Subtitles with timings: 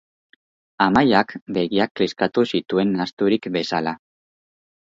[0.85, 3.95] Amaiak begiak kliskatu zituen nahasturik bezala.